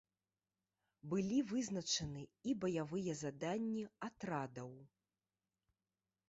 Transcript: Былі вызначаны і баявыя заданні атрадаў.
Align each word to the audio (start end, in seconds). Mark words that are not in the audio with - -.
Былі 1.11 1.35
вызначаны 1.51 2.23
і 2.51 2.55
баявыя 2.63 3.13
заданні 3.21 3.83
атрадаў. 4.09 4.71